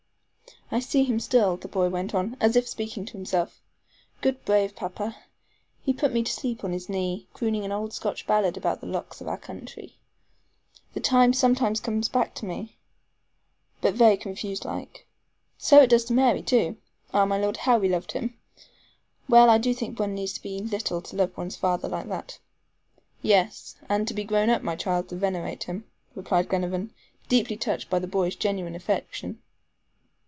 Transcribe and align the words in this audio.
"I 0.73 0.79
see 0.79 1.03
him 1.03 1.19
still," 1.19 1.57
the 1.57 1.67
boy 1.67 1.89
went 1.89 2.15
on, 2.15 2.37
as 2.39 2.55
if 2.55 2.65
speaking 2.65 3.05
to 3.07 3.13
himself. 3.17 3.61
"Good, 4.21 4.45
brave 4.45 4.73
papa. 4.73 5.17
He 5.83 5.91
put 5.91 6.13
me 6.13 6.23
to 6.23 6.31
sleep 6.31 6.63
on 6.63 6.71
his 6.71 6.87
knee, 6.87 7.27
crooning 7.33 7.65
an 7.65 7.73
old 7.73 7.91
Scotch 7.91 8.25
ballad 8.25 8.55
about 8.55 8.79
the 8.79 8.87
lochs 8.87 9.19
of 9.19 9.27
our 9.27 9.37
country. 9.37 9.97
The 10.93 11.01
time 11.01 11.33
sometimes 11.33 11.81
comes 11.81 12.07
back 12.07 12.33
to 12.35 12.45
me, 12.45 12.77
but 13.81 13.95
very 13.95 14.15
confused 14.15 14.63
like. 14.63 15.05
So 15.57 15.81
it 15.81 15.87
does 15.89 16.05
to 16.05 16.13
Mary, 16.13 16.41
too. 16.41 16.77
Ah, 17.13 17.25
my 17.25 17.37
Lord, 17.37 17.57
how 17.57 17.77
we 17.77 17.89
loved 17.89 18.13
him. 18.13 18.39
Well, 19.27 19.49
I 19.49 19.57
do 19.57 19.73
think 19.73 19.99
one 19.99 20.15
needs 20.15 20.31
to 20.33 20.41
be 20.41 20.59
little 20.61 21.01
to 21.01 21.17
love 21.17 21.35
one's 21.37 21.57
father 21.57 21.89
like 21.89 22.07
that." 22.07 22.39
"Yes, 23.21 23.75
and 23.89 24.07
to 24.07 24.13
be 24.13 24.23
grown 24.23 24.49
up, 24.49 24.61
my 24.63 24.77
child, 24.77 25.09
to 25.09 25.17
venerate 25.17 25.65
him," 25.65 25.83
replied 26.15 26.47
Glenarvan, 26.47 26.93
deeply 27.27 27.57
touched 27.57 27.89
by 27.89 27.99
the 27.99 28.07
boy's 28.07 28.37
genuine 28.37 28.73
affection. 28.73 29.41